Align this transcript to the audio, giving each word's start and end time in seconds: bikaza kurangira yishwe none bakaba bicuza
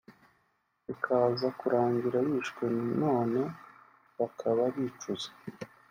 bikaza 0.85 1.47
kurangira 1.59 2.17
yishwe 2.29 2.63
none 3.01 3.41
bakaba 4.17 4.63
bicuza 4.75 5.29